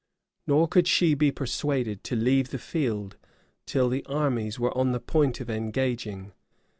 Nor 0.47 0.67
could 0.67 0.87
she 0.87 1.13
be 1.13 1.29
persuaded 1.31 2.03
to 2.05 2.15
leave 2.15 2.49
the 2.49 2.57
field, 2.57 3.17
till 3.67 3.87
the 3.87 4.03
armies 4.05 4.59
were 4.59 4.75
on 4.75 4.93
the 4.93 4.99
point 4.99 5.39
of 5.39 5.47
engaging. 5.47 6.31